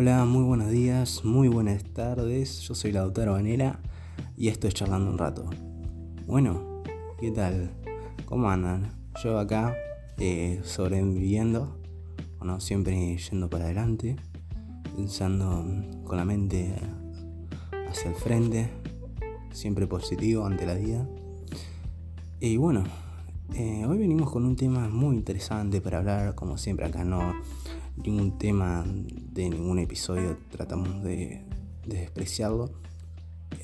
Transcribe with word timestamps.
Hola, 0.00 0.24
muy 0.26 0.44
buenos 0.44 0.70
días, 0.70 1.24
muy 1.24 1.48
buenas 1.48 1.82
tardes. 1.82 2.60
Yo 2.60 2.76
soy 2.76 2.92
la 2.92 3.00
doctora 3.00 3.32
Vanera 3.32 3.80
y 4.36 4.46
esto 4.46 4.68
es 4.68 4.74
Charlando 4.74 5.10
un 5.10 5.18
rato. 5.18 5.50
Bueno, 6.24 6.84
¿qué 7.18 7.32
tal? 7.32 7.72
¿Cómo 8.24 8.48
andan? 8.48 8.92
Yo 9.24 9.40
acá 9.40 9.74
eh, 10.16 10.60
sobreviviendo, 10.62 11.80
bueno, 12.38 12.60
siempre 12.60 13.16
yendo 13.16 13.50
para 13.50 13.64
adelante, 13.64 14.14
pensando 14.94 15.66
con 16.04 16.16
la 16.16 16.24
mente 16.24 16.76
hacia 17.90 18.10
el 18.10 18.14
frente, 18.14 18.70
siempre 19.50 19.88
positivo 19.88 20.46
ante 20.46 20.64
la 20.64 20.74
vida. 20.74 21.08
Y 22.38 22.56
bueno, 22.56 22.84
eh, 23.52 23.84
hoy 23.84 23.98
venimos 23.98 24.30
con 24.30 24.44
un 24.44 24.54
tema 24.54 24.88
muy 24.88 25.16
interesante 25.16 25.80
para 25.80 25.98
hablar, 25.98 26.36
como 26.36 26.56
siempre 26.56 26.86
acá 26.86 27.02
no 27.02 27.34
ningún 28.04 28.38
tema 28.38 28.84
de 29.32 29.50
ningún 29.50 29.78
episodio 29.78 30.38
tratamos 30.50 31.02
de, 31.02 31.44
despreciarlo. 31.86 32.70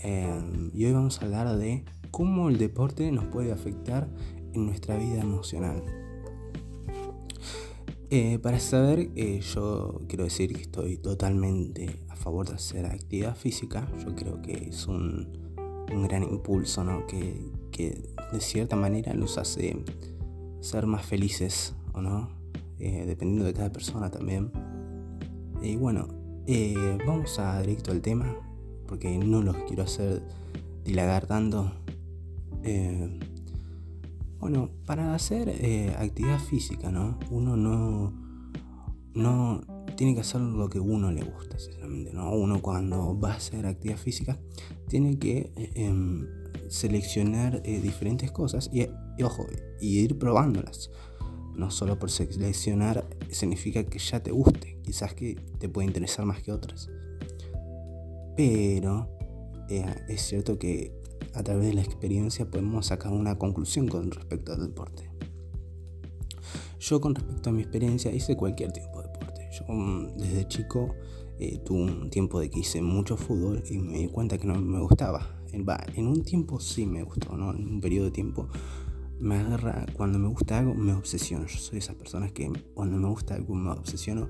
Eh, 0.03 0.71
y 0.73 0.85
hoy 0.85 0.93
vamos 0.93 1.21
a 1.21 1.25
hablar 1.25 1.57
de 1.57 1.85
cómo 2.11 2.49
el 2.49 2.59
deporte 2.59 3.11
nos 3.13 3.27
puede 3.27 3.53
afectar 3.53 4.09
en 4.53 4.67
nuestra 4.67 4.97
vida 4.97 5.21
emocional. 5.21 5.83
Eh, 8.11 8.39
para 8.39 8.61
saber, 8.61 9.13
yo 9.15 10.01
quiero 10.09 10.25
decir 10.25 10.53
que 10.53 10.63
estoy 10.63 10.99
totalmente 10.99 12.01
a 12.09 12.17
favor 12.17 12.49
de 12.49 12.55
hacer 12.55 12.87
actividad 12.87 13.37
física. 13.37 13.89
Yo 14.05 14.15
creo 14.15 14.41
que 14.41 14.69
es 14.69 14.87
un, 14.87 15.43
gran 16.09 16.23
impulso, 16.23 16.85
¿no? 16.85 17.07
Que, 17.07 17.51
que 17.71 18.15
de 18.33 18.41
cierta 18.41 18.77
manera 18.77 19.15
nos 19.15 19.39
hace 19.39 19.85
ser 20.61 20.87
más 20.87 21.05
felices, 21.05 21.75
¿o 21.93 22.01
no? 22.01 22.44
Eh, 22.79 23.05
dependiendo 23.07 23.45
de 23.45 23.55
cada 23.55 23.73
persona 23.73 24.11
también. 24.11 24.51
Y 25.63 25.77
bueno, 25.77 26.09
eh, 26.47 26.99
vamos 27.07 27.39
a 27.39 27.61
directo 27.61 27.93
al 27.93 28.01
tema, 28.01 28.37
porque 28.87 29.17
no 29.17 29.43
los 29.43 29.57
quiero 29.65 29.85
hacer 29.85 30.23
dilagar 30.85 31.27
tanto. 31.27 31.73
Eh, 32.63 33.19
bueno, 34.39 34.71
para 34.85 35.15
hacer 35.15 35.49
actividad 35.97 36.39
física, 36.39 36.91
¿no? 36.91 37.19
Uno 37.31 37.57
no, 37.57 38.13
no 39.15 39.61
tiene 39.97 40.15
que 40.15 40.21
hacer 40.21 40.41
lo 40.41 40.69
que 40.69 40.81
uno 40.81 41.11
le 41.11 41.23
gusta, 41.23 41.59
sinceramente, 41.59 42.13
¿no? 42.13 42.35
Uno 42.35 42.61
cuando 42.61 43.19
va 43.19 43.33
a 43.33 43.37
hacer 43.37 43.65
actividad 43.65 43.97
física 43.97 44.39
tiene 44.89 45.19
que 45.19 45.51
em, 45.75 46.27
seleccionar 46.69 47.63
diferentes 47.63 48.31
cosas 48.33 48.69
y, 48.71 48.87
ojo, 49.23 49.47
y 49.81 50.01
ir 50.01 50.19
probándolas. 50.19 50.91
No 51.57 51.71
solo 51.71 51.99
por 51.99 52.11
seleccionar 52.11 53.07
significa 53.31 53.85
que 53.85 53.99
ya 53.99 54.23
te 54.23 54.31
guste, 54.33 54.79
quizás 54.83 55.15
que 55.15 55.37
te 55.59 55.69
puede 55.69 55.87
interesar 55.87 56.27
más 56.27 56.43
que 56.43 56.53
otras. 56.53 56.91
Pero 58.37 59.09
eh, 59.69 59.85
es 60.09 60.23
cierto 60.23 60.59
que 60.59 60.93
a 61.33 61.43
través 61.43 61.69
de 61.69 61.75
la 61.75 61.83
experiencia 61.83 62.51
podemos 62.51 62.87
sacar 62.87 63.13
una 63.13 63.39
conclusión 63.39 63.89
con 63.89 64.11
respecto 64.11 64.53
al 64.53 64.61
deporte. 64.61 65.11
Yo 66.81 67.01
con 67.01 67.15
respecto 67.15 67.51
a 67.51 67.53
mi 67.53 67.63
experiencia 67.63 68.13
hice 68.13 68.37
cualquier 68.37 68.73
tipo 68.73 69.01
de 69.01 69.09
deporte. 69.09 69.49
Yo 69.53 69.65
mm, 69.73 70.19
desde 70.19 70.49
chico 70.49 70.95
eh, 71.39 71.59
tuve 71.65 71.83
un 71.83 72.11
tiempo 72.11 72.41
de 72.41 72.51
que 72.51 72.61
hice 72.61 72.83
mucho 72.83 73.17
fútbol 73.17 73.63
y 73.71 73.79
me 73.79 73.99
di 73.99 74.09
cuenta 74.09 74.39
que 74.39 74.47
no 74.47 74.61
me 74.61 74.81
gustaba 74.81 75.35
en 75.95 76.07
un 76.07 76.23
tiempo 76.23 76.59
sí 76.59 76.87
me 76.87 77.03
gustó, 77.03 77.37
¿no? 77.37 77.55
En 77.55 77.69
un 77.69 77.81
periodo 77.81 78.07
de 78.07 78.11
tiempo 78.11 78.49
me 79.25 79.37
agarra, 79.37 79.87
cuando 79.95 80.19
me 80.19 80.29
gusta 80.29 80.59
algo, 80.59 80.75
me 80.75 80.93
obsesiono. 80.93 81.47
Yo 81.47 81.59
soy 81.59 81.79
esas 81.79 81.97
personas 81.97 82.33
que 82.33 82.53
cuando 82.75 82.99
me 82.99 83.09
gusta 83.09 83.35
algo 83.35 83.55
me 83.55 83.71
obsesiono 83.71 84.29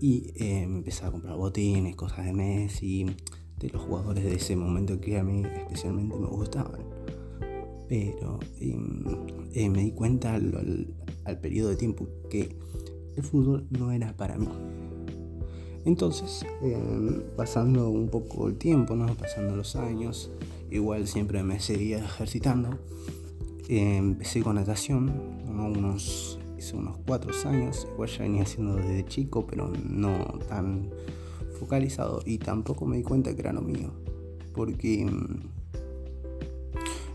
y 0.00 0.32
eh, 0.36 0.66
me 0.66 0.78
empezaba 0.78 1.08
a 1.08 1.12
comprar 1.12 1.36
botines, 1.36 1.96
cosas 1.96 2.26
de 2.26 2.32
Messi, 2.34 3.06
de 3.58 3.68
los 3.70 3.82
jugadores 3.82 4.22
de 4.22 4.34
ese 4.34 4.54
momento 4.54 5.00
que 5.00 5.18
a 5.18 5.24
mí 5.24 5.42
especialmente 5.44 6.16
me 6.16 6.26
gustaban. 6.26 6.82
Pero 7.88 8.38
em, 8.60 9.04
eh, 9.54 9.70
me 9.70 9.82
di 9.82 9.92
cuenta 9.92 10.34
al, 10.34 10.94
al 11.24 11.40
periodo 11.40 11.70
de 11.70 11.76
tiempo 11.76 12.06
que 12.28 12.56
el 13.16 13.22
fútbol 13.22 13.66
no 13.70 13.92
era 13.92 14.14
para 14.14 14.36
mí. 14.36 14.48
Entonces, 15.86 16.44
em, 16.62 17.22
pasando 17.36 17.88
un 17.88 18.08
poco 18.08 18.48
el 18.48 18.56
tiempo, 18.56 18.94
¿no? 18.94 19.06
pasando 19.14 19.56
los 19.56 19.76
años, 19.76 20.30
igual 20.70 21.06
siempre 21.06 21.42
me 21.42 21.60
seguía 21.60 21.98
ejercitando. 21.98 22.78
Empecé 23.68 24.42
con 24.42 24.56
natación, 24.56 25.12
unos, 25.48 26.38
hice 26.58 26.76
unos 26.76 26.98
4 27.06 27.32
años, 27.48 27.86
igual 27.92 28.08
ya 28.08 28.22
venía 28.22 28.42
haciendo 28.42 28.76
desde 28.76 29.04
chico, 29.06 29.46
pero 29.46 29.72
no 29.84 30.38
tan 30.48 30.90
focalizado 31.58 32.20
y 32.24 32.38
tampoco 32.38 32.86
me 32.86 32.96
di 32.98 33.02
cuenta 33.02 33.34
que 33.34 33.40
era 33.40 33.52
lo 33.52 33.62
mío, 33.62 33.92
porque 34.54 35.04
mm, 35.04 35.40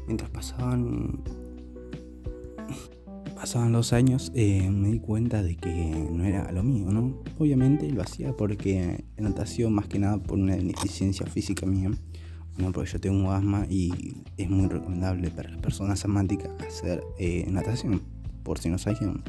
mientras 0.08 0.30
pasaban 0.30 1.24
pasaban 3.36 3.72
los 3.72 3.94
años 3.94 4.34
eh, 4.36 4.70
me 4.70 4.90
di 4.90 5.00
cuenta 5.00 5.42
de 5.42 5.56
que 5.56 6.09
no 6.12 6.26
era 6.26 6.52
lo 6.52 6.62
mío, 6.62 6.92
¿no? 6.92 7.24
Obviamente 7.38 7.90
lo 7.90 8.02
hacía 8.02 8.36
porque 8.36 9.06
natación 9.18 9.72
más 9.72 9.88
que 9.88 9.98
nada 9.98 10.22
por 10.22 10.38
una 10.38 10.58
deficiencia 10.58 11.26
física 11.26 11.66
mía 11.66 11.92
porque 12.59 12.92
yo 12.92 13.00
tengo 13.00 13.31
asma 13.31 13.66
y 13.70 14.18
es 14.38 14.50
muy 14.50 14.68
recomendable 14.68 15.30
para 15.31 15.50
las 15.50 15.62
personas 15.62 16.03
asmáticas 16.03 16.52
hacer 16.68 17.03
eh, 17.18 17.46
natación, 17.50 18.02
por 18.44 18.59
si 18.59 18.70
no 18.70 18.78
sabían. 18.78 19.24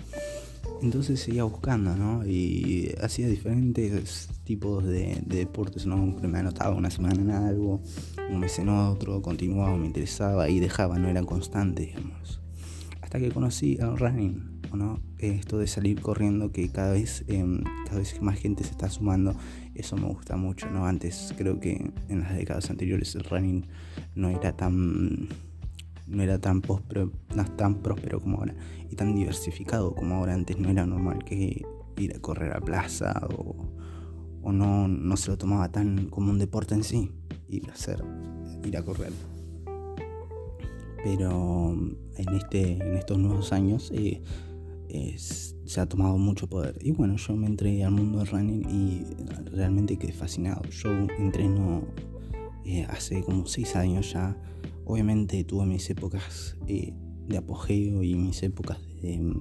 Entonces 0.83 1.21
seguía 1.21 1.45
buscando, 1.45 1.95
¿no? 1.95 2.27
Y 2.27 2.95
hacía 3.03 3.29
diferentes 3.29 4.29
tipos 4.45 4.85
de, 4.85 5.23
deportes, 5.27 5.87
¿no? 5.87 5.97
Me 5.97 6.39
anotaba 6.39 6.75
una 6.75 6.91
semana 6.91 7.21
en 7.21 7.31
algo, 7.31 7.83
un 8.31 8.41
mes 8.41 8.59
en 8.59 8.71
otro, 8.71 9.21
continuaba, 9.21 9.77
me 9.77 9.87
interesaba 9.87 10.49
y 10.49 10.59
dejaba, 10.59 10.99
no 10.99 11.09
era 11.09 11.23
constante, 11.23 11.87
digamos. 11.87 12.41
Hasta 13.03 13.19
que 13.19 13.31
conocí 13.31 13.79
al 13.81 13.99
running, 13.99 14.60
¿no? 14.77 15.01
Esto 15.19 15.59
de 15.59 15.67
salir 15.67 16.01
corriendo 16.01 16.53
que 16.53 16.69
cada 16.71 16.93
vez, 16.93 17.25
em, 17.29 17.63
cada 17.87 17.99
vez 17.99 18.21
más 18.23 18.39
gente 18.39 18.65
se 18.65 18.71
está 18.71 18.89
sumando 18.89 19.35
eso 19.75 19.97
me 19.97 20.07
gusta 20.07 20.37
mucho, 20.37 20.69
¿no? 20.71 20.87
Antes 20.87 21.35
creo 21.37 21.59
que 21.61 21.93
en 22.09 22.21
las 22.21 22.37
décadas 22.37 22.71
anteriores 22.71 23.15
el 23.15 23.25
running 23.25 23.67
no 24.15 24.29
era 24.29 24.53
tan 24.53 25.29
no 26.07 26.25
era 26.25 26.41
tan, 26.41 26.61
próspero, 26.61 27.13
tan 27.57 27.77
próspero 27.77 28.21
como 28.21 28.39
ahora 28.39 28.55
y 28.91 28.97
tan 28.97 29.15
diversificado 29.15 29.95
como 29.95 30.17
ahora. 30.17 30.35
Antes 30.35 30.59
no 30.59 30.69
era 30.69 30.85
normal 30.85 31.25
que 31.25 31.63
ir 31.97 32.17
a 32.17 32.21
correr 32.21 32.53
a 32.57 32.61
plaza 32.61 33.29
o, 33.37 33.55
o 34.43 34.53
no, 34.53 34.89
no 34.89 35.17
se 35.17 35.31
lo 35.31 35.39
tomaba 35.39 35.71
tan 35.71 36.09
como 36.09 36.31
un 36.31 36.39
deporte 36.39 36.75
en 36.75 36.83
sí, 36.83 37.13
ir 37.49 37.71
a 37.71 37.75
hacer, 37.75 38.03
ir 38.65 38.77
a 38.77 38.83
correr. 38.83 39.13
Pero 41.05 41.73
en, 41.73 42.35
este, 42.35 42.73
en 42.73 42.97
estos 42.97 43.19
nuevos 43.19 43.53
años 43.53 43.91
eh, 43.95 44.21
se 45.17 45.81
ha 45.81 45.87
tomado 45.87 46.19
mucho 46.19 46.49
poder. 46.49 46.77
Y 46.81 46.93
bueno, 46.93 47.17
yo 47.17 47.37
me 47.37 47.47
entré 47.47 47.85
al 47.85 47.93
mundo 47.93 48.19
del 48.19 48.29
running 48.29 48.69
y 48.69 49.05
realmente 49.51 49.97
quedé 49.97 50.13
fascinado. 50.13 50.63
Yo 50.71 50.91
entreno 51.19 51.83
eh, 52.65 52.87
hace 52.89 53.23
como 53.23 53.47
6 53.47 53.77
años 53.77 54.13
ya. 54.13 54.37
Obviamente 54.85 55.45
tuve 55.45 55.67
mis 55.67 55.89
épocas 55.91 56.57
eh, 56.67 56.93
de 57.29 57.37
apogeo 57.37 58.03
y 58.03 58.15
mis 58.17 58.43
épocas 58.43 58.79
de, 59.01 59.33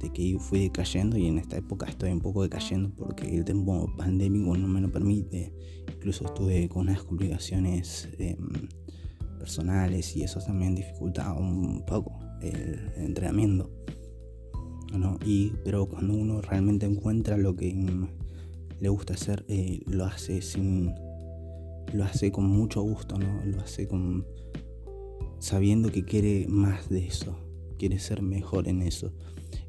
de 0.00 0.12
que 0.12 0.36
fui 0.38 0.60
decayendo 0.60 1.16
y 1.18 1.26
en 1.26 1.38
esta 1.38 1.56
época 1.56 1.86
estoy 1.86 2.12
un 2.12 2.20
poco 2.20 2.42
decayendo 2.42 2.94
porque 2.94 3.36
el 3.36 3.44
tiempo 3.44 3.92
pandémico 3.96 4.56
no 4.56 4.68
me 4.68 4.80
lo 4.80 4.90
permite. 4.90 5.52
Incluso 5.92 6.26
estuve 6.26 6.68
con 6.68 6.82
unas 6.82 7.02
complicaciones 7.02 8.08
em, 8.18 8.68
personales 9.38 10.16
y 10.16 10.22
eso 10.22 10.40
también 10.40 10.74
dificulta 10.74 11.32
un 11.32 11.84
poco 11.84 12.20
el 12.40 12.92
entrenamiento. 12.96 13.83
Y, 15.24 15.52
pero 15.64 15.86
cuando 15.86 16.14
uno 16.14 16.40
realmente 16.40 16.86
encuentra 16.86 17.36
lo 17.36 17.56
que 17.56 17.74
le 18.80 18.88
gusta 18.88 19.14
hacer, 19.14 19.44
eh, 19.48 19.80
lo 19.86 20.04
hace 20.04 20.42
sin. 20.42 20.94
lo 21.92 22.04
hace 22.04 22.30
con 22.30 22.46
mucho 22.46 22.82
gusto, 22.82 23.18
¿no? 23.18 23.44
Lo 23.44 23.60
hace 23.60 23.86
con. 23.88 24.26
sabiendo 25.38 25.90
que 25.90 26.04
quiere 26.04 26.46
más 26.48 26.88
de 26.88 27.06
eso, 27.06 27.38
quiere 27.78 27.98
ser 27.98 28.22
mejor 28.22 28.68
en 28.68 28.82
eso. 28.82 29.12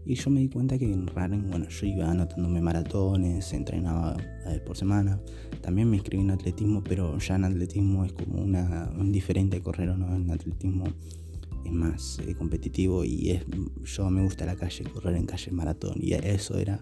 Y 0.06 0.16
yo 0.16 0.30
me 0.30 0.40
di 0.40 0.50
cuenta 0.50 0.78
que 0.78 0.92
en 0.92 1.08
running, 1.08 1.50
bueno, 1.50 1.68
yo 1.68 1.88
iba 1.88 2.10
anotándome 2.10 2.62
maratones, 2.62 3.52
entrenaba 3.54 4.16
vez 4.46 4.60
por 4.62 4.78
semana. 4.78 5.20
También 5.62 5.90
me 5.90 5.98
inscribí 5.98 6.22
en 6.22 6.30
atletismo, 6.30 6.84
pero 6.84 7.18
ya 7.18 7.36
en 7.36 7.46
atletismo 7.46 8.06
es 8.06 8.14
como 8.14 8.44
una, 8.44 8.92
un 8.98 9.12
diferente 9.12 9.62
correr, 9.62 9.98
¿no? 9.98 10.16
En 10.16 10.30
atletismo 10.30 10.86
es 11.66 11.72
más 11.72 12.20
eh, 12.20 12.36
competitivo 12.36 13.04
y 13.04 13.32
es, 13.32 13.46
yo 13.84 14.10
me 14.10 14.24
gusta 14.24 14.46
la 14.46 14.56
calle, 14.56 14.84
correr 14.86 15.16
en 15.16 15.26
calle 15.26 15.52
maratón 15.52 15.96
y 15.98 16.14
eso 16.14 16.58
era 16.58 16.82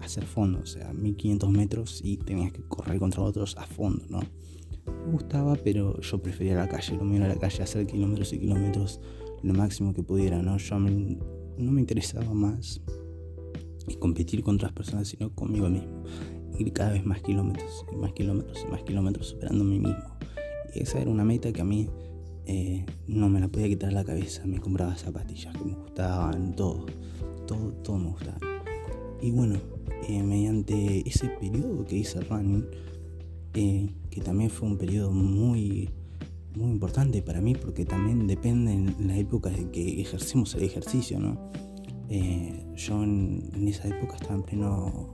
hacer 0.00 0.24
fondo, 0.24 0.60
o 0.60 0.66
sea, 0.66 0.92
1500 0.92 1.50
metros 1.50 2.00
y 2.04 2.18
tenías 2.18 2.52
que 2.52 2.62
correr 2.62 2.98
contra 2.98 3.22
otros 3.22 3.56
a 3.56 3.66
fondo, 3.66 4.04
¿no? 4.08 4.20
Me 4.86 5.12
gustaba, 5.12 5.54
pero 5.56 6.00
yo 6.00 6.22
prefería 6.22 6.54
la 6.54 6.68
calle, 6.68 6.96
lo 6.96 7.04
mío 7.04 7.16
era 7.16 7.28
la 7.28 7.40
calle, 7.40 7.62
hacer 7.62 7.86
kilómetros 7.86 8.32
y 8.32 8.38
kilómetros 8.38 9.00
lo 9.42 9.54
máximo 9.54 9.94
que 9.94 10.02
pudiera, 10.02 10.42
¿no? 10.42 10.56
Yo 10.58 10.78
no 10.78 11.72
me 11.72 11.80
interesaba 11.80 12.32
más 12.34 12.82
competir 13.98 14.42
con 14.42 14.56
otras 14.56 14.72
personas, 14.72 15.08
sino 15.08 15.34
conmigo 15.34 15.68
mismo. 15.68 16.04
ir 16.58 16.72
cada 16.72 16.92
vez 16.92 17.04
más 17.04 17.20
kilómetros, 17.20 17.84
y 17.92 17.96
más 17.96 18.12
kilómetros, 18.12 18.64
y 18.66 18.70
más 18.70 18.82
kilómetros 18.82 19.28
superando 19.28 19.64
a 19.64 19.66
mí 19.66 19.78
mismo. 19.78 20.04
Y 20.74 20.80
esa 20.80 21.00
era 21.00 21.10
una 21.10 21.24
meta 21.24 21.52
que 21.52 21.60
a 21.60 21.64
mí 21.64 21.88
eh, 22.46 22.84
no 23.06 23.28
me 23.28 23.40
la 23.40 23.48
podía 23.48 23.68
quitar 23.68 23.92
la 23.92 24.04
cabeza. 24.04 24.44
Me 24.46 24.58
compraba 24.60 24.96
zapatillas 24.96 25.56
que 25.56 25.64
me 25.64 25.74
gustaban, 25.74 26.54
todo, 26.54 26.86
todo, 27.46 27.72
todo 27.82 27.98
me 27.98 28.10
gustaba. 28.10 28.38
Y 29.22 29.30
bueno, 29.30 29.58
eh, 30.08 30.22
mediante 30.22 31.08
ese 31.08 31.28
periodo 31.28 31.84
que 31.86 31.96
hice 31.96 32.20
running, 32.20 32.66
eh, 33.54 33.88
que 34.10 34.20
también 34.20 34.50
fue 34.50 34.68
un 34.68 34.76
periodo 34.76 35.10
muy, 35.10 35.88
muy 36.54 36.70
importante 36.70 37.22
para 37.22 37.40
mí, 37.40 37.54
porque 37.54 37.84
también 37.86 38.26
depende 38.26 38.72
en 38.72 39.06
la 39.06 39.16
época 39.16 39.48
de 39.48 39.70
que 39.70 40.00
ejercemos 40.00 40.54
el 40.54 40.64
ejercicio, 40.64 41.18
¿no? 41.18 41.52
yo 42.76 43.02
en, 43.02 43.66
esa 43.66 43.88
época 43.88 44.14
estaba 44.14 44.34
en 44.36 44.42
pleno 44.42 45.08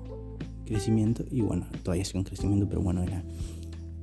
crecimiento 0.66 1.24
y 1.30 1.40
bueno, 1.40 1.66
todavía 1.82 2.04
sigo 2.04 2.18
en 2.18 2.24
crecimiento, 2.24 2.68
pero 2.68 2.82
bueno, 2.82 3.02
era 3.02 3.24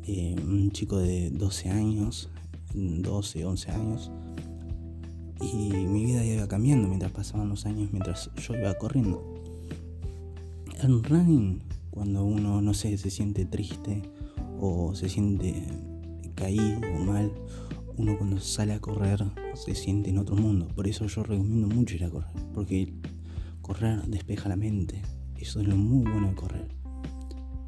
un 0.08 0.72
chico 0.72 0.98
de 0.98 1.30
12 1.30 1.70
años, 1.70 2.32
12, 3.02 3.46
11 3.46 3.72
años. 3.72 4.12
Y 5.42 5.70
mi 5.70 6.06
vida 6.06 6.26
iba 6.26 6.48
cambiando 6.48 6.88
mientras 6.88 7.12
pasaban 7.12 7.50
los 7.50 7.66
años, 7.66 7.90
mientras 7.92 8.32
yo 8.36 8.56
iba 8.56 8.74
corriendo. 8.76 9.24
El 10.82 11.04
running, 11.04 11.62
cuando 11.92 12.24
uno, 12.24 12.62
no 12.62 12.74
sé, 12.74 12.98
se 12.98 13.10
siente 13.10 13.46
triste 13.46 14.02
o 14.60 14.96
se 14.96 15.10
siente 15.10 15.64
caído 16.36 16.80
o 16.96 17.04
mal, 17.04 17.32
uno 17.98 18.18
cuando 18.18 18.40
sale 18.40 18.74
a 18.74 18.80
correr 18.80 19.24
se 19.56 19.76
siente 19.76 20.10
en 20.12 20.20
otro 20.20 20.36
mundo. 20.36 20.68
Por 20.68 20.88
eso 20.88 21.08
yo 21.08 21.24
recomiendo 21.24 21.68
mucho 21.68 21.96
ir 21.96 22.04
a 22.04 22.10
correr, 22.10 22.32
porque 22.54 22.94
correr 23.62 24.04
despeja 24.08 24.50
la 24.50 24.56
mente. 24.56 25.02
Eso 25.36 25.62
es 25.62 25.68
lo 25.68 25.76
muy 25.76 26.10
bueno 26.10 26.30
de 26.30 26.36
correr. 26.36 26.68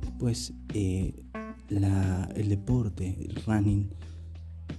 Después, 0.02 0.54
eh, 0.74 1.24
el 1.70 2.50
deporte, 2.50 3.26
el 3.28 3.36
running, 3.46 3.90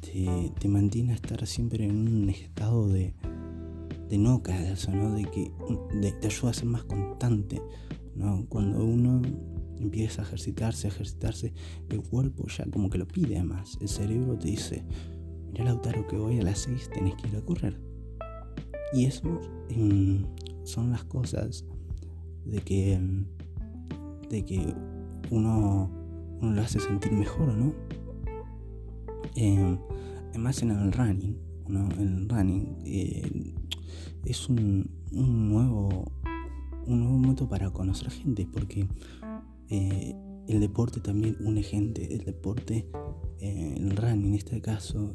te, 0.01 0.69
mantiene 0.69 1.13
a 1.13 1.15
estar 1.15 1.47
siempre 1.47 1.85
en 1.85 2.09
un 2.09 2.31
estado 2.31 2.89
de, 2.89 3.15
de 4.09 4.19
no 4.19 4.43
caerse, 4.43 4.93
¿no? 4.93 5.15
De 5.15 5.25
que 5.25 5.53
te 6.21 6.27
ayuda 6.27 6.51
a 6.51 6.55
ser 6.55 6.67
más 6.67 6.85
constante, 6.85 7.61
¿no? 8.15 8.47
Cuando 8.49 8.85
uno 8.85 9.23
empieza 9.79 10.23
a 10.23 10.25
ejercitarse, 10.25 10.87
a 10.87 10.91
ejercitarse, 10.91 11.53
el 11.89 12.03
cuerpo 12.03 12.47
ya 12.49 12.65
como 12.71 12.91
que 12.91 12.99
lo 12.99 13.07
pide 13.07 13.43
más. 13.43 13.79
El 13.81 13.89
cerebro 13.89 14.39
te 14.39 14.49
dice, 14.49 14.85
mira 15.53 15.65
Lautaro 15.65 16.07
que 16.07 16.17
hoy 16.17 16.39
a 16.39 16.43
las 16.43 16.61
6 16.61 16.91
tenés 16.91 17.15
que 17.17 17.29
ir 17.29 17.37
a 17.37 17.43
correr. 17.43 17.81
Y 18.93 19.05
eso 19.05 19.41
em, 19.69 20.25
son 20.65 20.91
las 20.91 21.05
cosas 21.05 21.65
de 22.45 22.61
que, 22.61 23.01
de 24.29 24.45
que 24.45 24.75
uno, 25.31 25.91
uno 26.41 26.53
lo 26.53 26.61
hace 26.61 26.81
sentir 26.81 27.13
mejor, 27.13 27.55
¿no? 27.55 27.73
Eh, 29.37 29.79
más 30.39 30.63
en 30.63 30.71
el 30.71 30.93
running, 30.93 31.37
el 31.99 32.29
running 32.29 32.79
eh, 32.85 33.55
es 34.25 34.49
un, 34.49 34.89
nuevo 35.13 36.13
un 36.87 37.01
nuevo 37.01 37.19
método 37.19 37.49
para 37.49 37.71
conocer 37.71 38.11
gente 38.11 38.49
porque 38.51 38.89
eh, 39.69 40.15
el 40.49 40.61
deporte 40.61 41.01
también 41.01 41.37
une 41.41 41.63
gente. 41.63 42.13
El 42.13 42.25
deporte 42.25 42.91
el 43.41 43.97
running 43.97 44.27
en 44.27 44.35
este 44.35 44.61
caso 44.61 45.15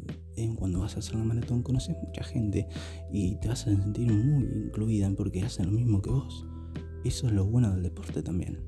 cuando 0.58 0.80
vas 0.80 0.96
a 0.96 1.00
hacer 1.00 1.16
la 1.16 1.24
maratón 1.24 1.62
conoces 1.62 1.96
mucha 2.04 2.24
gente 2.24 2.68
y 3.12 3.36
te 3.40 3.48
vas 3.48 3.68
a 3.68 3.76
sentir 3.76 4.12
muy 4.12 4.46
incluida 4.66 5.10
porque 5.16 5.44
hacen 5.44 5.68
lo 5.68 5.72
mismo 5.74 6.02
que 6.02 6.10
vos. 6.10 6.46
Eso 7.04 7.28
es 7.28 7.34
lo 7.34 7.46
bueno 7.46 7.72
del 7.72 7.84
deporte 7.84 8.24
también 8.24 8.60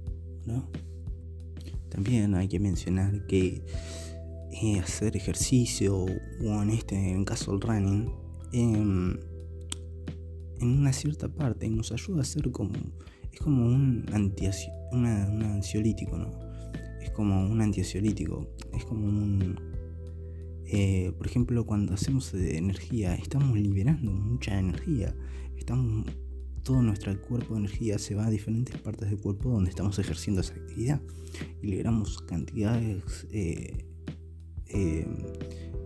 ¿no? 0.46 0.70
también 1.90 2.36
hay 2.36 2.48
que 2.48 2.60
mencionar 2.60 3.26
que 3.28 3.64
eh, 4.52 4.80
hacer 4.80 5.16
ejercicio 5.18 5.98
o 5.98 6.62
en 6.64 6.70
este 6.70 6.96
en 6.96 7.26
caso 7.26 7.54
el 7.54 7.62
running 7.62 8.10
em, 8.54 9.18
en 10.60 10.68
una 10.80 10.94
cierta 10.94 11.28
parte 11.28 11.70
nos 11.70 11.92
ayuda 11.92 12.22
a 12.22 12.26
ser 12.26 12.50
como 12.52 12.72
es 13.32 13.40
como 13.40 13.66
un 13.66 14.06
anti 14.14 14.48
un 14.92 15.06
ansiolítico 15.06 16.18
no 16.18 16.32
es 17.02 17.12
como 17.12 17.46
un 17.46 17.62
antiansiolítico 17.62 18.48
es 18.74 18.86
como 18.86 19.08
un 19.08 19.60
eh, 20.66 21.12
por 21.18 21.28
ejemplo 21.28 21.66
cuando 21.66 21.94
hacemos 21.94 22.34
energía 22.34 23.16
estamos 23.16 23.58
liberando 23.58 24.12
mucha 24.12 24.58
energía 24.58 25.14
estamos 25.58 26.06
todo 26.64 26.82
nuestro 26.82 27.20
cuerpo 27.22 27.54
de 27.54 27.62
energía 27.62 27.98
se 27.98 28.16
va 28.16 28.26
a 28.26 28.30
diferentes 28.30 28.80
partes 28.82 29.10
del 29.10 29.20
cuerpo 29.20 29.50
donde 29.50 29.70
estamos 29.70 30.00
ejerciendo 30.00 30.42
esa 30.42 30.54
actividad 30.54 31.02
y 31.62 31.68
liberamos 31.68 32.22
cantidades 32.24 33.28
eh, 33.32 33.86
eh, 34.70 35.08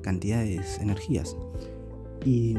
cantidades, 0.02 0.80
energías. 0.80 1.36
Y 2.26 2.56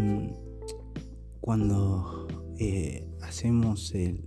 cuando 1.41 2.27
eh, 2.59 3.07
hacemos 3.21 3.95
el, 3.95 4.25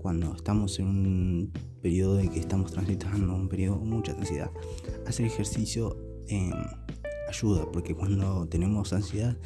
cuando 0.00 0.34
estamos 0.34 0.78
en 0.78 0.86
un 0.86 1.52
periodo 1.82 2.16
de 2.16 2.28
que 2.28 2.40
estamos 2.40 2.72
transitando 2.72 3.34
un 3.34 3.48
periodo 3.48 3.80
con 3.80 3.90
mucha 3.90 4.12
ansiedad, 4.12 4.50
hacer 5.06 5.26
ejercicio 5.26 5.96
em, 6.28 6.52
ayuda, 7.28 7.70
porque 7.70 7.94
cuando 7.94 8.46
tenemos 8.48 8.92
ansiedad 8.92 9.36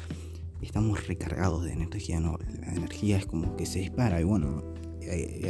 estamos 0.61 1.07
recargados 1.07 1.65
de 1.65 1.73
energía, 1.73 2.19
¿no? 2.21 2.37
La 2.61 2.73
energía 2.73 3.17
es 3.17 3.25
como 3.25 3.57
que 3.57 3.65
se 3.65 3.79
dispara 3.79 4.21
y 4.21 4.23
bueno, 4.23 4.63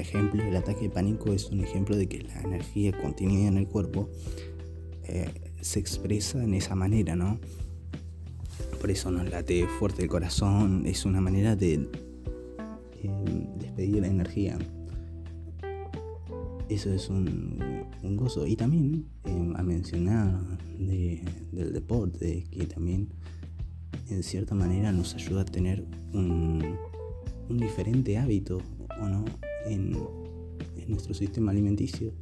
ejemplo, 0.04 0.44
el 0.44 0.56
ataque 0.56 0.82
de 0.84 0.90
pánico 0.90 1.32
es 1.34 1.50
un 1.50 1.62
ejemplo 1.62 1.96
de 1.96 2.08
que 2.08 2.22
la 2.24 2.42
energía 2.42 2.92
contenida 3.00 3.48
en 3.48 3.58
el 3.58 3.68
cuerpo 3.68 4.10
eh, 5.04 5.53
se 5.64 5.80
expresa 5.80 6.44
en 6.44 6.54
esa 6.54 6.76
manera, 6.76 7.16
¿no? 7.16 7.40
Por 8.80 8.92
eso 8.92 9.10
nos 9.12 9.30
late 9.30 9.66
fuerte 9.80 10.04
el 10.04 10.10
corazón, 10.10 10.84
es 10.86 11.06
una 11.06 11.22
manera 11.22 11.56
de 11.56 11.90
eh, 13.02 13.48
despedir 13.58 14.02
la 14.02 14.08
energía. 14.08 14.60
Eso 16.68 16.92
es 16.92 17.10
un, 17.10 17.86
gozo. 18.18 18.46
Y 18.46 18.56
también 18.56 19.06
eh, 19.24 19.54
a 19.56 19.64
mencionar 19.64 20.38
del 20.78 21.72
deporte, 21.72 22.44
que 22.52 22.66
también 22.66 23.10
en 24.10 24.22
cierta 24.22 24.54
manera 24.56 24.92
nos 24.92 25.16
ayuda 25.16 25.42
a 25.42 25.46
tener 25.46 25.86
un, 26.14 26.78
diferente 27.50 28.18
hábito 28.18 28.62
¿o 29.00 29.08
no? 29.08 29.24
en 29.66 29.96
nuestro 30.88 31.14
sistema 31.14 31.52
alimenticio 31.52 32.14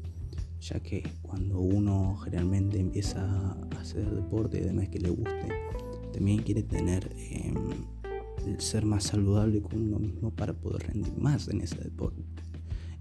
ya 0.62 0.80
que 0.80 1.03
cuando 1.22 1.60
uno 1.60 2.15
generalmente 2.18 2.80
empieza 2.80 3.25
a 3.25 3.80
hacer 3.80 4.10
deporte 4.12 4.60
y 4.60 4.63
además 4.63 4.89
que 4.89 5.00
le 5.00 5.10
guste, 5.10 5.48
también 6.13 6.44
quiere 6.44 6.63
tener 6.63 7.10
el 8.46 8.60
ser 8.60 8.86
más 8.86 9.06
saludable 9.06 9.62
con 9.62 9.82
uno 9.82 10.00
mismo 10.00 10.32
para 10.32 10.53
poder 10.53 10.88
rendir 10.88 11.18
más 11.18 11.48
en 11.48 11.62
ese 11.62 11.77
deporte. 11.84 12.24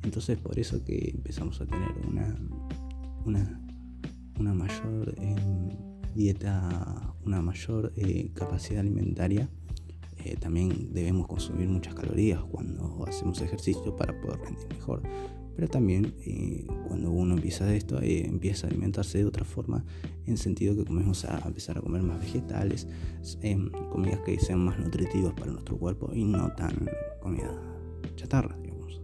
Entonces 0.02 0.38
por 0.38 0.58
eso 0.58 0.82
que 0.84 1.12
empezamos 1.14 1.60
a 1.60 1.66
tener 1.66 1.92
una, 2.08 2.34
una, 3.26 3.60
una 4.38 4.54
mayor 4.54 5.14
em, 5.18 5.68
dieta, 6.14 7.14
una 7.24 7.42
mayor 7.42 7.92
eh, 7.96 8.30
capacidad 8.34 8.80
alimentaria. 8.80 9.48
Eh, 10.24 10.36
también 10.36 10.92
debemos 10.92 11.26
consumir 11.26 11.68
muchas 11.68 11.94
calorías 11.94 12.42
cuando 12.44 13.04
hacemos 13.06 13.40
ejercicio 13.42 13.94
para 13.96 14.18
poder 14.20 14.40
rendir 14.40 14.68
mejor. 14.68 15.02
Pero 15.60 15.72
también 15.72 16.14
eh, 16.24 16.64
cuando 16.88 17.10
uno 17.10 17.34
empieza 17.34 17.70
esto, 17.74 18.00
eh, 18.00 18.24
empieza 18.24 18.66
a 18.66 18.70
alimentarse 18.70 19.18
de 19.18 19.26
otra 19.26 19.44
forma, 19.44 19.84
en 20.24 20.38
sentido 20.38 20.74
que 20.74 20.86
comenzamos 20.86 21.22
a 21.26 21.46
empezar 21.46 21.76
a 21.76 21.82
comer 21.82 22.00
más 22.02 22.18
vegetales, 22.18 22.88
em, 23.42 23.70
comidas 23.92 24.20
que 24.20 24.40
sean 24.40 24.64
más 24.64 24.78
nutritivas 24.78 25.34
para 25.34 25.52
nuestro 25.52 25.76
cuerpo 25.76 26.14
y 26.14 26.24
no 26.24 26.50
tan 26.54 26.88
comida 27.20 27.52
chatarra, 28.16 28.56
digamos. 28.62 29.02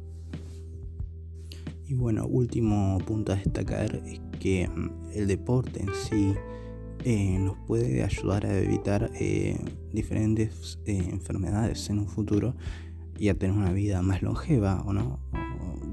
Y 1.86 1.92
bueno, 1.92 2.26
último 2.26 2.96
punto 3.06 3.32
a 3.32 3.36
destacar 3.36 3.94
es 4.06 4.22
que 4.40 4.62
em, 4.62 4.92
el 5.12 5.26
deporte 5.26 5.82
en 5.82 5.90
sí 5.92 6.32
eh, 7.04 7.38
nos 7.38 7.58
puede 7.66 8.02
ayudar 8.02 8.46
a 8.46 8.58
evitar 8.58 9.12
diferentes 9.92 10.78
enfermedades 10.86 11.90
en 11.90 11.98
un 11.98 12.08
futuro 12.08 12.56
y 13.18 13.28
a 13.28 13.34
tener 13.34 13.54
una 13.54 13.72
vida 13.72 14.00
más 14.00 14.22
longeva 14.22 14.82
o 14.86 14.94
no 14.94 15.20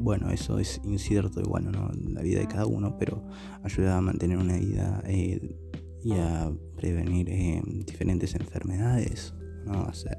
bueno, 0.03 0.29
eso 0.31 0.59
es 0.59 0.81
incierto 0.83 1.39
igual, 1.39 1.71
¿no? 1.71 1.89
La 2.09 2.21
vida 2.21 2.41
de 2.41 2.47
cada 2.47 2.65
uno, 2.65 2.97
pero 2.97 3.23
ayuda 3.63 3.97
a 3.97 4.01
mantener 4.01 4.37
una 4.37 4.57
vida 4.57 5.01
eh, 5.07 5.55
y 6.03 6.11
a 6.11 6.51
prevenir 6.75 7.29
eh, 7.29 7.61
diferentes 7.85 8.35
enfermedades, 8.35 9.33
¿no? 9.65 9.73
A 9.73 9.89
hacer 9.89 10.17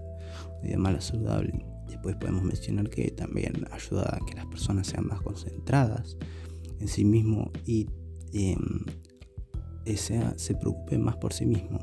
una 0.48 0.62
vida 0.62 0.78
más 0.78 1.04
saludable. 1.04 1.66
Después 1.86 2.16
podemos 2.16 2.42
mencionar 2.44 2.88
que 2.88 3.10
también 3.10 3.66
ayuda 3.70 4.16
a 4.16 4.24
que 4.24 4.34
las 4.34 4.46
personas 4.46 4.86
sean 4.86 5.06
más 5.06 5.20
concentradas 5.20 6.16
en 6.80 6.88
sí 6.88 7.04
mismo 7.04 7.52
y 7.66 7.86
em, 8.32 8.56
sea, 9.96 10.32
se 10.38 10.54
preocupen 10.54 11.02
más 11.02 11.16
por 11.18 11.34
sí 11.34 11.44
mismo. 11.44 11.78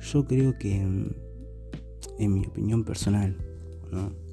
Yo 0.00 0.24
creo 0.24 0.56
que, 0.58 0.74
en 0.74 2.32
mi 2.32 2.46
opinión 2.46 2.82
personal, 2.82 3.36
¿no? 3.92 4.25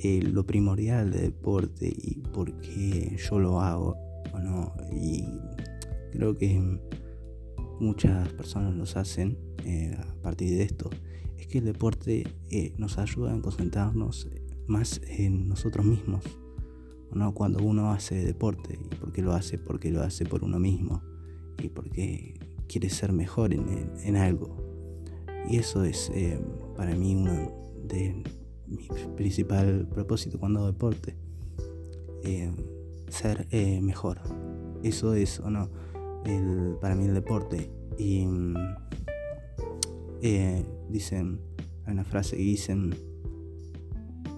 Eh, 0.00 0.22
lo 0.22 0.46
primordial 0.46 1.10
del 1.10 1.22
deporte 1.22 1.92
y 1.92 2.20
por 2.32 2.60
qué 2.60 3.16
yo 3.16 3.40
lo 3.40 3.60
hago 3.60 3.96
¿o 4.32 4.38
no? 4.38 4.72
Y 4.92 5.24
creo 6.12 6.36
que 6.36 6.60
muchas 7.80 8.32
personas 8.32 8.74
nos 8.74 8.96
hacen 8.96 9.36
eh, 9.64 9.96
a 9.98 10.14
partir 10.22 10.56
de 10.56 10.62
esto 10.62 10.90
es 11.36 11.46
que 11.46 11.58
el 11.58 11.64
deporte 11.64 12.26
eh, 12.50 12.74
nos 12.78 12.98
ayuda 12.98 13.34
a 13.34 13.40
concentrarnos 13.40 14.28
más 14.66 15.00
en 15.06 15.48
nosotros 15.48 15.84
mismos. 15.86 16.24
¿no? 17.12 17.32
Cuando 17.32 17.64
uno 17.64 17.90
hace 17.90 18.24
deporte, 18.24 18.78
¿y 18.80 18.94
por 18.96 19.12
qué 19.12 19.22
lo 19.22 19.32
hace? 19.32 19.58
Porque 19.58 19.90
lo 19.90 20.02
hace 20.02 20.24
por 20.26 20.44
uno 20.44 20.58
mismo 20.58 21.02
y 21.62 21.68
porque 21.68 22.38
quiere 22.68 22.90
ser 22.90 23.12
mejor 23.12 23.52
en, 23.54 24.16
algo. 24.16 24.56
Y 25.48 25.56
eso 25.56 25.84
es 25.84 26.10
eh, 26.14 26.38
para 26.76 26.94
mí 26.94 27.14
uno 27.14 27.32
de 27.84 28.22
mis 28.68 28.88
principales 29.16 29.86
propósitos 29.86 30.38
cuando 30.38 30.60
hago 30.60 30.68
deporte. 30.68 31.16
Eh, 32.24 32.50
ser 33.08 33.46
mejor. 33.82 34.20
Eso 34.82 35.14
es, 35.14 35.40
¿o 35.40 35.50
no? 35.50 35.70
Para 36.80 36.94
mí 36.94 37.06
el 37.06 37.14
deporte. 37.14 37.70
Y 37.98 38.26
eh, 40.20 40.64
dicen, 40.88 41.40
hay 41.84 41.92
una 41.92 42.04
frase 42.04 42.36
que 42.36 42.42
dicen, 42.42 42.94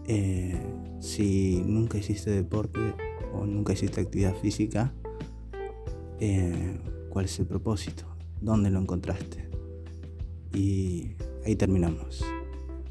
eh, 0.06 0.60
si 1.00 1.62
nunca 1.64 1.98
hiciste 1.98 2.30
deporte 2.30 2.94
o 3.32 3.46
nunca 3.46 3.72
hiciste 3.72 4.00
actividad 4.00 4.34
física, 4.36 4.92
eh, 6.18 6.78
¿cuál 7.08 7.24
es 7.24 7.38
el 7.38 7.46
propósito? 7.46 8.04
¿Dónde 8.40 8.70
lo 8.70 8.80
encontraste? 8.80 9.48
Y 10.54 11.12
ahí 11.44 11.56
terminamos. 11.56 12.24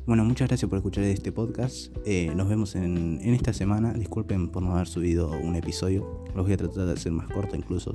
Bueno, 0.09 0.25
muchas 0.25 0.47
gracias 0.47 0.67
por 0.67 0.77
escuchar 0.79 1.03
este 1.03 1.31
podcast. 1.31 1.95
nos 2.35 2.49
vemos 2.49 2.73
en, 2.73 3.19
en, 3.21 3.35
esta 3.35 3.53
semana. 3.53 3.93
Disculpen 3.93 4.49
por 4.49 4.63
no 4.63 4.73
haber 4.73 4.87
subido 4.87 5.29
un 5.29 5.55
episodio. 5.55 6.25
Los 6.33 6.45
voy 6.45 6.53
a 6.53 6.57
tratar 6.57 6.87
de 6.87 6.93
hacer 6.93 7.11
más 7.11 7.27
corto 7.27 7.55
incluso. 7.55 7.93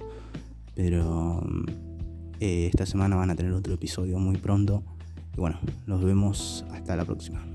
Pero 0.76 1.44
esta 2.38 2.86
semana 2.86 3.16
van 3.16 3.30
a 3.30 3.34
tener 3.34 3.50
otro 3.50 3.74
episodio 3.74 4.20
muy 4.20 4.36
pronto. 4.36 4.84
Y 5.36 5.40
bueno, 5.40 5.58
nos 5.88 6.04
vemos 6.04 6.64
hasta 6.70 6.94
la 6.94 7.04
próxima. 7.04 7.53